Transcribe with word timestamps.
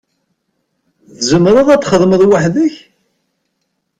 Tzemreḍ 1.17 1.67
ad 1.69 1.81
txedmeḍ 1.81 2.21
weḥd-k? 2.29 2.75